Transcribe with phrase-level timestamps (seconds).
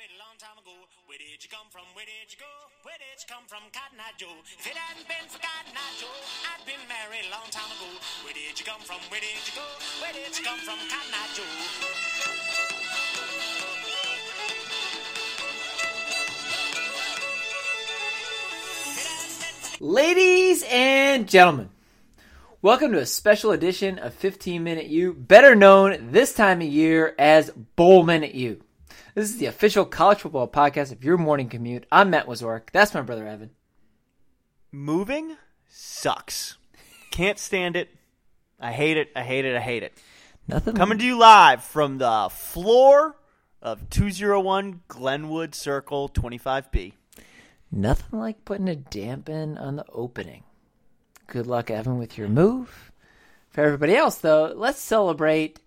[0.00, 0.72] a long time ago.
[1.04, 1.84] Where did you come from?
[1.92, 2.48] Where did you go?
[2.88, 4.32] Where did you come from, Cotton Eye Joe?
[4.48, 6.08] If it hadn't been for Cotton Eye Joe,
[6.48, 7.84] I'd been married a long time ago.
[8.24, 8.96] Where did you come from?
[9.12, 9.60] Where did you go?
[10.00, 11.44] Where did you come from, Cotton Eye Joe?
[19.84, 21.68] Ladies and gentlemen,
[22.62, 27.14] welcome to a special edition of 15 Minute U, better known this time of year
[27.18, 28.62] as Bowl Minute U.
[29.12, 31.84] This is the official college football podcast of your morning commute.
[31.90, 32.70] I'm Matt Wazork.
[32.72, 33.50] That's my brother Evan.
[34.70, 36.58] Moving sucks.
[37.10, 37.88] Can't stand it.
[38.60, 39.08] I hate it.
[39.16, 39.56] I hate it.
[39.56, 39.94] I hate it.
[40.46, 43.16] Nothing Coming to you live from the floor
[43.60, 46.92] of 201 Glenwood Circle 25B.
[47.72, 50.44] Nothing like putting a dampen on the opening.
[51.26, 52.92] Good luck, Evan, with your move.
[53.48, 55.58] For everybody else, though, let's celebrate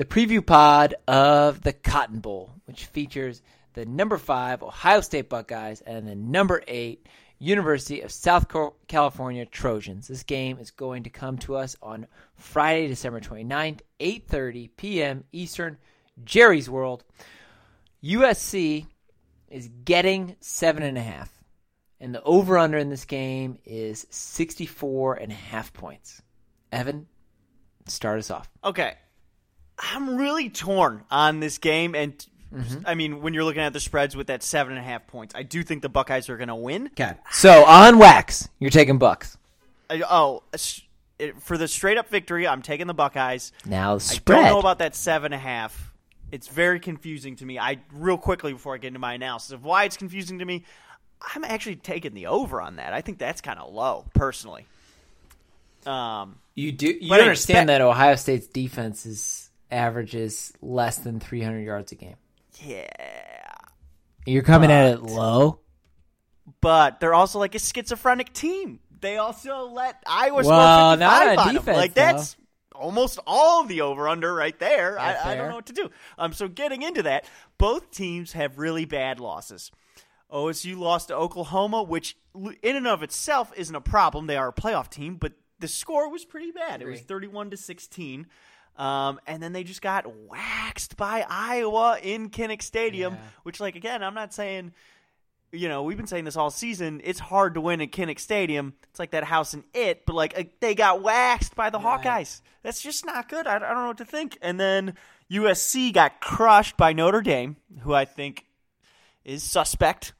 [0.00, 3.42] the preview pod of the Cotton Bowl, which features
[3.72, 7.04] the number five Ohio State Buckeyes and the number eight
[7.40, 8.46] University of South
[8.86, 10.06] California Trojans.
[10.06, 15.24] This game is going to come to us on Friday, December 29th, 8.30 p.m.
[15.32, 15.78] Eastern,
[16.22, 17.02] Jerry's World.
[18.04, 18.86] USC
[19.48, 21.32] is getting seven and a half.
[21.98, 26.22] And the over under in this game is 64 and a half points.
[26.70, 27.08] Evan,
[27.86, 28.48] start us off.
[28.62, 28.94] Okay.
[29.76, 31.96] I'm really torn on this game.
[31.96, 32.24] And,
[32.84, 35.34] I mean, when you're looking at the spreads with that seven and a half points,
[35.36, 36.88] I do think the Buckeyes are going to win.
[36.88, 37.12] Okay.
[37.30, 39.36] So on wax, you're taking Bucks.
[39.88, 40.42] I- oh,
[41.40, 43.52] for the straight up victory, I'm taking the Buckeyes.
[43.66, 44.36] Now the I spread.
[44.36, 45.92] don't know about that seven and a half.
[46.32, 47.58] It's very confusing to me.
[47.58, 50.64] I real quickly before I get into my analysis of why it's confusing to me.
[51.34, 52.92] I'm actually taking the over on that.
[52.92, 54.66] I think that's kind of low, personally.
[55.86, 61.60] Um, you do you understand expect- that Ohio State's defense is averages less than 300
[61.60, 62.16] yards a game.
[62.58, 62.86] Yeah,
[64.26, 65.60] You're coming at it low.
[66.60, 68.80] but they're also like a schizophrenic team.
[69.00, 71.54] They also let Iowa score 55 not on on them.
[71.56, 72.36] defense, Like that's
[72.74, 74.98] almost all the over under right there.
[74.98, 75.90] I, I don't know what to do.
[76.18, 77.24] Um, so getting into that,
[77.58, 79.70] both teams have really bad losses.
[80.30, 82.16] OSU lost to Oklahoma, which
[82.62, 84.26] in and of itself isn't a problem.
[84.26, 86.82] They are a playoff team, but the score was pretty bad.
[86.82, 88.26] It was thirty-one to sixteen.
[88.80, 93.20] Um, and then they just got waxed by Iowa in Kinnick Stadium, Yeah.
[93.42, 94.72] which, like, again, I'm not saying
[95.52, 97.00] you know, we've been saying this all season.
[97.02, 98.72] It's hard to win at Kinnick Stadium.
[98.90, 102.00] It's like that house in it, but like uh, they got waxed by the Right.
[102.04, 102.40] Hawkeyes.
[102.62, 103.48] That's just not good.
[103.48, 104.38] I, I don't know what to think.
[104.42, 104.94] And then
[105.28, 108.44] USC got crushed by Notre Dame, who I think
[109.24, 110.12] is suspect.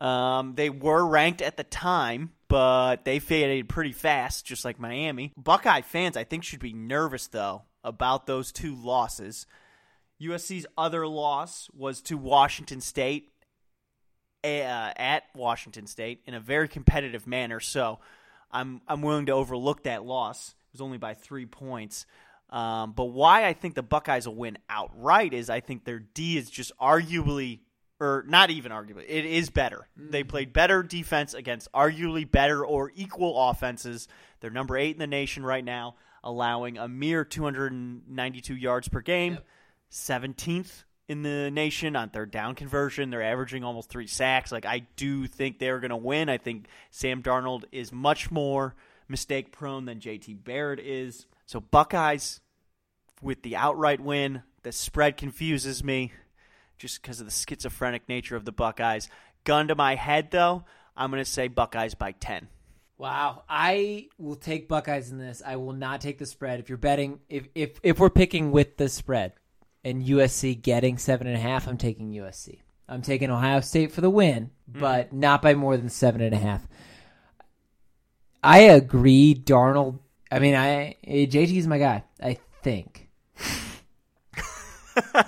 [0.00, 5.32] Um, they were ranked at the time, but they faded pretty fast, just like Miami.
[5.36, 9.46] Buckeye fans, I think, should be nervous though about those two losses.
[10.20, 13.32] USC's other loss was to Washington State
[14.44, 17.60] uh, at Washington State in a very competitive manner.
[17.60, 17.98] So
[18.50, 20.50] I'm I'm willing to overlook that loss.
[20.50, 22.06] It was only by three points.
[22.50, 26.36] Um, but why I think the Buckeyes will win outright is I think their D
[26.36, 27.60] is just arguably,
[27.98, 29.88] or not even arguably, it is better.
[29.96, 34.06] They played better defense against arguably better or equal offenses.
[34.40, 35.94] They're number eight in the nation right now,
[36.24, 39.38] allowing a mere 292 yards per game.
[39.90, 43.10] 17th in the nation on third down conversion.
[43.10, 44.50] They're averaging almost three sacks.
[44.50, 46.28] Like I do think they're going to win.
[46.28, 48.74] I think Sam Darnold is much more
[49.08, 51.26] mistake prone than JT Barrett is.
[51.46, 52.40] So Buckeyes
[53.20, 54.42] with the outright win.
[54.62, 56.12] The spread confuses me
[56.78, 59.08] just because of the schizophrenic nature of the Buckeyes.
[59.44, 60.64] Gun to my head though,
[60.96, 62.48] I'm going to say Buckeyes by 10.
[63.02, 65.42] Wow, I will take Buckeyes in this.
[65.44, 66.60] I will not take the spread.
[66.60, 69.32] If you're betting, if if if we're picking with the spread,
[69.82, 72.60] and USC getting seven and a half, I'm taking USC.
[72.88, 74.78] I'm taking Ohio State for the win, hmm.
[74.78, 76.64] but not by more than seven and a half.
[78.40, 79.98] I agree, Darnold.
[80.30, 82.04] I mean, I eh, JT is my guy.
[82.22, 83.08] I think.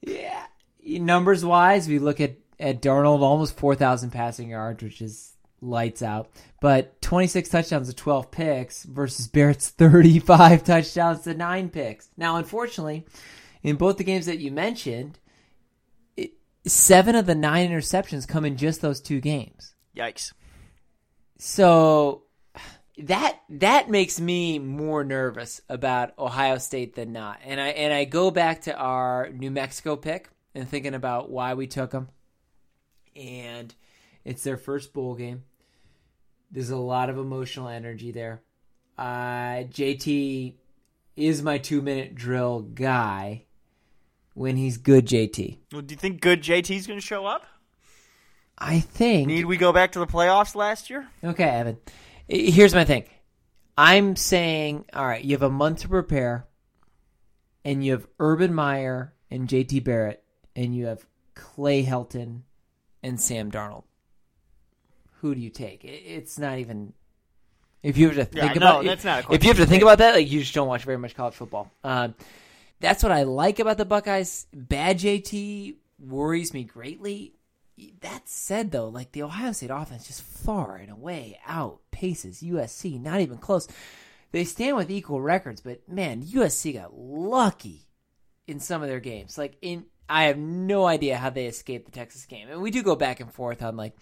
[0.00, 0.46] yeah,
[0.86, 6.02] numbers wise, we look at at Darnold almost four thousand passing yards, which is lights
[6.02, 6.30] out.
[6.60, 12.08] But 26 touchdowns to 12 picks versus Barrett's 35 touchdowns to 9 picks.
[12.16, 13.06] Now, unfortunately,
[13.62, 15.18] in both the games that you mentioned,
[16.16, 16.32] it,
[16.66, 19.74] seven of the nine interceptions come in just those two games.
[19.96, 20.32] Yikes.
[21.38, 22.24] So
[22.98, 27.40] that that makes me more nervous about Ohio State than not.
[27.44, 31.54] And I and I go back to our New Mexico pick and thinking about why
[31.54, 32.08] we took them.
[33.16, 33.74] And
[34.24, 35.44] it's their first bowl game.
[36.50, 38.42] There's a lot of emotional energy there.
[38.98, 40.54] Uh, JT
[41.16, 43.44] is my two minute drill guy.
[44.34, 45.58] when he's good JT.
[45.72, 47.44] Well, do you think good JT's going to show up?
[48.56, 49.26] I think.
[49.28, 51.08] Need we go back to the playoffs last year?
[51.24, 51.78] Okay, Evan.
[52.28, 53.04] Here's my thing.
[53.76, 56.46] I'm saying, all right, you have a month to prepare,
[57.64, 60.22] and you have Urban Meyer and JT Barrett,
[60.54, 62.42] and you have Clay Helton
[63.02, 63.84] and Sam Darnold.
[65.20, 65.84] Who do you take?
[65.84, 66.92] It's not even.
[67.82, 69.66] If you have to Yeah, think no, about that's not a If you have to
[69.66, 71.70] think about that, like you just don't watch very much college football.
[71.82, 72.14] Um,
[72.80, 74.46] that's what I like about the Buckeyes.
[74.52, 77.34] Bad JT worries me greatly.
[78.00, 83.00] That said, though, like the Ohio State offense just far and away outpaces USC.
[83.00, 83.66] Not even close.
[84.32, 87.86] They stand with equal records, but man, USC got lucky
[88.46, 89.38] in some of their games.
[89.38, 92.82] Like in, I have no idea how they escaped the Texas game, and we do
[92.82, 93.94] go back and forth on like,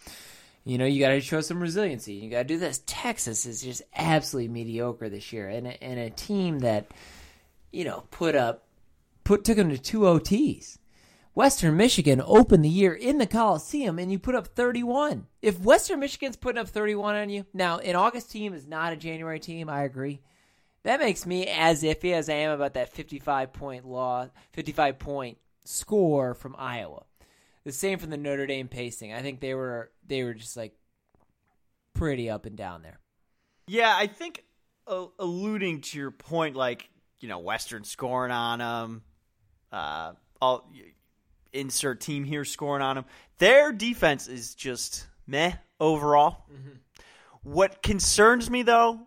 [0.69, 2.13] you know, you got to show some resiliency.
[2.13, 2.83] You got to do this.
[2.85, 6.91] Texas is just absolutely mediocre this year, and a, and a team that,
[7.73, 8.67] you know, put up,
[9.25, 10.77] put took them to two OTs.
[11.35, 15.29] Western Michigan opened the year in the Coliseum and you put up 31.
[15.41, 18.97] If Western Michigan's putting up 31 on you, now an August team is not a
[18.97, 20.21] January team, I agree.
[20.83, 25.39] That makes me as iffy as I am about that 55 point law, 55 point
[25.65, 27.05] score from Iowa.
[27.69, 29.13] The same from the Notre Dame pacing.
[29.13, 30.73] I think they were they were just like
[31.93, 32.99] pretty up and down there.
[33.67, 34.43] Yeah, I think
[34.87, 36.89] uh, alluding to your point, like
[37.21, 39.03] you know, Western scoring on them,
[39.71, 40.73] uh, all
[41.53, 43.05] insert team here scoring on them.
[43.37, 46.47] Their defense is just meh overall.
[47.43, 49.01] What concerns me though,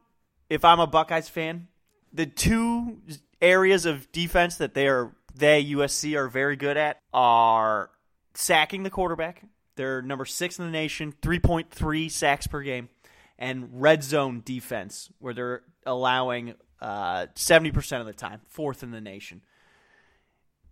[0.52, 1.68] if I'm a Buckeyes fan,
[2.14, 3.02] the two
[3.42, 7.90] areas of defense that they are they USC are very good at are
[8.34, 9.44] sacking the quarterback.
[9.76, 12.90] They're number six in the nation, three point three sacks per game,
[13.38, 18.92] and red zone defense, where they're allowing uh, seventy percent of the time, fourth in
[18.92, 19.42] the nation.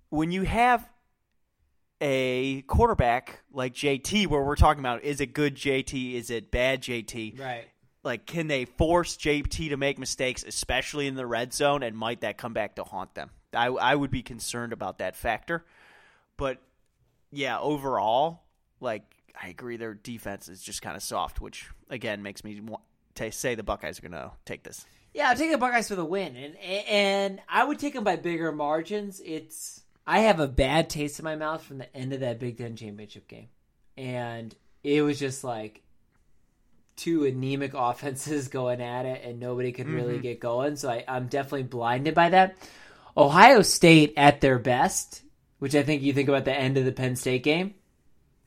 [0.09, 0.88] When you have
[2.01, 6.81] a quarterback like JT, where we're talking about is it good JT, is it bad
[6.81, 7.39] JT?
[7.39, 7.65] Right.
[8.03, 12.21] like can they force JT to make mistakes, especially in the red zone, and might
[12.21, 13.29] that come back to haunt them?
[13.53, 15.65] I I would be concerned about that factor,
[16.38, 16.61] but
[17.31, 18.44] yeah, overall,
[18.80, 19.04] like
[19.42, 22.84] I agree, their defense is just kind of soft, which again makes me want
[23.16, 24.86] to say the Buckeyes are going to take this.
[25.14, 28.16] Yeah, I'm taking the Buckeyes for the win, and and I would take them by
[28.16, 29.22] bigger margins.
[29.24, 32.58] It's I have a bad taste in my mouth from the end of that Big
[32.58, 33.50] Ten championship game,
[33.98, 35.81] and it was just like
[36.96, 40.24] two anemic offenses going at it, and nobody could really mm-hmm.
[40.24, 40.76] get going.
[40.76, 42.58] So I, I'm definitely blinded by that.
[43.18, 45.24] Ohio State at their best,
[45.59, 47.75] which I think you think about the end of the Penn State game,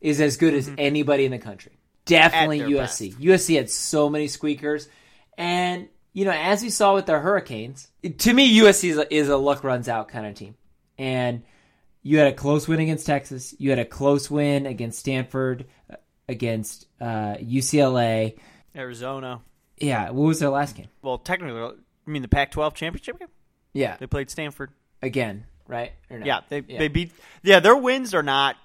[0.01, 1.79] is as good as anybody in the country.
[2.05, 3.15] Definitely USC.
[3.15, 4.89] USC had so many squeakers,
[5.39, 7.89] and you know, as we saw with the Hurricanes,
[8.19, 10.57] to me, USC is a, is a luck runs out kind of team.
[10.99, 11.43] And
[12.03, 13.55] you had a close win against Texas.
[13.59, 15.97] You had a close win against Stanford, uh,
[16.29, 18.39] against uh, UCLA.
[18.77, 19.41] Arizona,
[19.79, 20.89] Yeah, what was their last game?
[21.03, 23.29] well, technically, I mean the Pac-12 championship game.
[23.73, 24.71] Yeah, They played Stanford.
[25.01, 25.93] again, right?
[26.11, 26.27] Or no?
[26.27, 26.79] Yeah, they Yeah.
[26.79, 27.13] they beat.
[27.43, 28.57] Yeah, their wins are not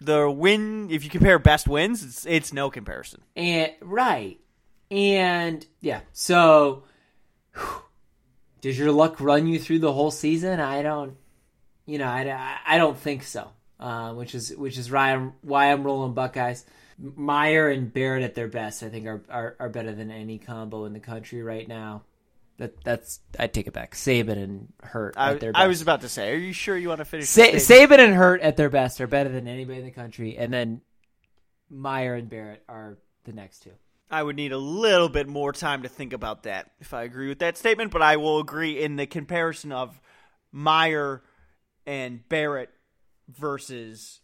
[0.00, 0.90] the win.
[0.90, 3.22] If you compare best wins, it's it's no comparison.
[3.34, 4.38] And right,
[4.90, 6.00] and yeah.
[6.12, 6.84] So,
[7.54, 7.82] whew,
[8.60, 10.60] does your luck run you through the whole season?
[10.60, 11.16] I don't.
[11.86, 13.50] You know, I, I don't think so.
[13.80, 16.64] Uh, which is which is why I'm why I'm rolling Buckeyes.
[16.98, 20.84] Meyer and Barrett at their best, I think, are, are, are better than any combo
[20.84, 22.02] in the country right now.
[22.62, 23.96] That that's I take it back.
[23.96, 25.64] Saban and Hurt I, at their best.
[25.64, 27.28] I was about to say, are you sure you want to finish?
[27.28, 30.52] Sa- Saban and Hurt at their best are better than anybody in the country, and
[30.52, 30.80] then
[31.68, 33.72] Meyer and Barrett are the next two.
[34.12, 37.28] I would need a little bit more time to think about that if I agree
[37.28, 40.00] with that statement, but I will agree in the comparison of
[40.52, 41.24] Meyer
[41.84, 42.70] and Barrett
[43.28, 44.20] versus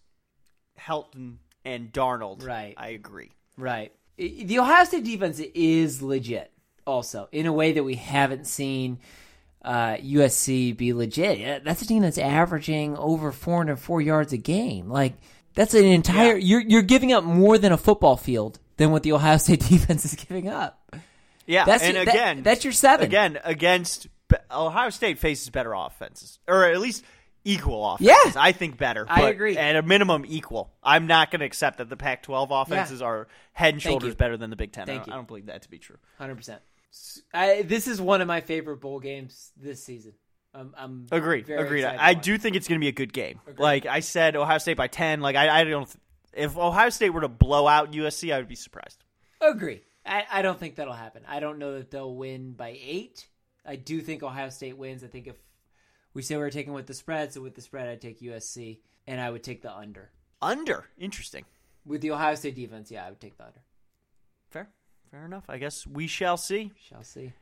[0.78, 2.47] Helton and Darnold.
[2.47, 2.75] Right.
[2.76, 3.33] I agree.
[3.57, 3.90] Right.
[4.16, 6.52] The Ohio State defense is legit,
[6.88, 8.99] also in a way that we haven't seen
[9.62, 11.64] uh, USC be legit.
[11.64, 14.88] That's a team that's averaging over 404 yards a game.
[14.88, 15.14] Like
[15.54, 16.37] that's an entire.
[16.37, 20.04] You're you're giving up more than a football field than what the Ohio State defense
[20.04, 20.97] is giving up.
[21.47, 23.07] Yeah, That's and your- that- again, that's your seven.
[23.07, 24.07] Again, against
[24.50, 27.02] Ohio State faces better offenses, or at least
[27.45, 28.35] equal offenses.
[28.35, 28.42] Yeah.
[28.42, 29.07] I think better.
[29.09, 29.57] I agree.
[29.57, 30.71] At a minimum, equal.
[30.83, 34.50] I'm not going to accept that the Pac-12 offenses are head and shoulders better than
[34.50, 34.90] the Big Ten.
[34.90, 35.12] I don't, you.
[35.14, 35.97] I don't believe that to be true.
[36.18, 36.61] Hundred percent.
[37.33, 40.14] I This is one of my favorite bowl games this season.
[40.54, 41.47] I'm, I'm Agreed.
[41.47, 41.83] very Agreed.
[41.83, 43.40] to I do think it's going to be a good game.
[43.47, 43.62] Agreed.
[43.62, 45.21] Like I said, Ohio State by ten.
[45.21, 45.88] Like I, I don't.
[46.33, 49.04] If Ohio State were to blow out USC, I would be surprised.
[49.40, 49.83] Agree.
[50.07, 51.23] I, I don't think that'll happen.
[51.28, 53.28] I don't know that they'll win by eight.
[53.66, 55.04] I do think Ohio State wins.
[55.04, 55.37] I think if
[56.14, 59.21] We say we're taking with the spread, so with the spread, I'd take USC, and
[59.21, 60.11] I would take the under.
[60.40, 60.87] Under.
[60.99, 61.45] Interesting.
[61.85, 63.61] With the Ohio State defense, yeah, I would take the under.
[65.10, 65.24] Fair.
[65.24, 65.44] Enough.
[65.48, 66.72] I guess we shall see.
[66.88, 67.32] Shall see.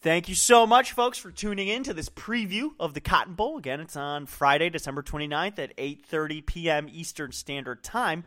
[0.00, 3.56] Thank you so much, folks, for tuning in to this preview of the Cotton Bowl.
[3.56, 6.88] Again, it's on Friday, December 29th at 8.30 p.m.
[6.92, 8.24] Eastern Standard Time.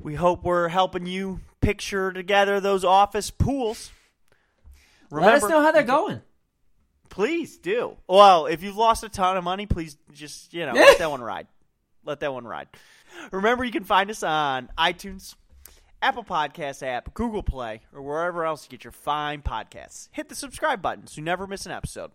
[0.00, 3.90] We hope we're helping you picture together those office pools.
[5.10, 6.22] Let us know how they're going.
[7.08, 7.96] Please do.
[8.08, 11.20] Well, if you've lost a ton of money, please just, you know, let that one
[11.20, 11.46] ride.
[12.04, 12.68] Let that one ride.
[13.30, 15.34] Remember, you can find us on iTunes,
[16.06, 20.08] Apple Podcast app, Google Play, or wherever else you get your fine podcasts.
[20.12, 22.12] Hit the subscribe button so you never miss an episode.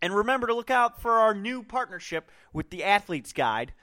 [0.00, 3.74] And remember to look out for our new partnership with the Athletes Guide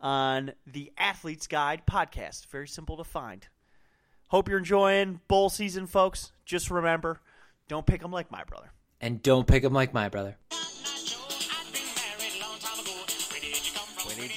[0.00, 2.46] on the Athletes Guide podcast.
[2.46, 3.48] Very simple to find.
[4.28, 6.30] Hope you're enjoying bowl season, folks.
[6.44, 7.18] Just remember,
[7.66, 8.70] don't pick them like my brother.
[9.00, 10.36] And don't pick them like my brother.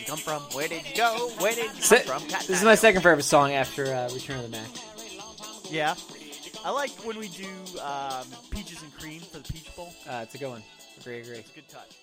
[0.09, 0.41] Come from?
[0.53, 1.43] Where did you come from?
[1.43, 1.69] Where did you go?
[1.69, 2.29] Where did you Se- come from?
[2.29, 4.69] this is my second favorite song after uh, Return of the Mack.
[5.69, 5.93] Yeah.
[6.65, 7.47] I like when we do
[7.81, 9.93] um, peaches and cream for the Peach Bowl.
[10.09, 10.63] Uh, it's a good one.
[10.99, 11.37] Agree, agree.
[11.37, 11.95] It's a good touch.